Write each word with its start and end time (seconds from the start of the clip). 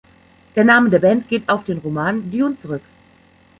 Der 0.55 0.63
Name 0.63 0.89
der 0.89 0.97
Band 0.97 1.29
geht 1.29 1.47
auf 1.47 1.63
den 1.65 1.77
Roman 1.77 2.31
"Dune" 2.31 2.57
zurück. 2.57 2.81